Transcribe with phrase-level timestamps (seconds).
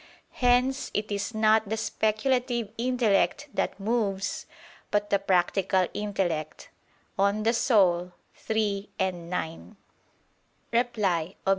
[0.39, 4.47] Hence it is not the speculative intellect that moves,
[4.89, 6.71] but the practical intellect
[7.19, 8.11] (De Anima
[8.49, 9.77] iii, 9).
[10.73, 11.49] Reply Obj.